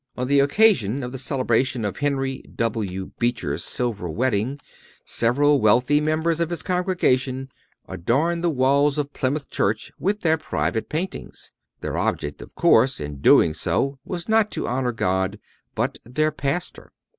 [0.17, 3.11] On the occasion of the celebration of Henry W.
[3.19, 4.59] Beecher's silver wedding
[5.05, 7.49] several wealthy members of his congregation
[7.87, 11.51] adorned the walls of Plymouth church with their private paintings.
[11.81, 15.37] Their object, of course, in doing so was not to honor God,
[15.75, 16.93] but their pastor.